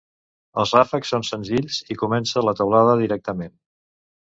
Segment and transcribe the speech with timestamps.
[0.63, 3.59] Els ràfecs són senzills, i comença la teulada directament.